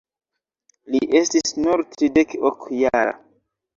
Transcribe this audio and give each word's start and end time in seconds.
Li 0.95 1.01
estis 1.21 1.53
nur 1.65 1.83
tridek-ok 1.93 2.67
jara. 2.83 3.13